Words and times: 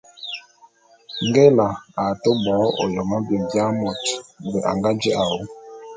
Nge 1.25 1.41
Ela 1.49 1.67
a 2.01 2.03
to 2.21 2.29
bo 2.43 2.55
ôyôm 2.81 3.09
mbiebian 3.21 3.71
môt, 3.79 4.01
ve 4.51 4.59
a 4.69 4.71
nga 4.77 4.91
ji’a 5.01 5.21
wu. 5.31 5.41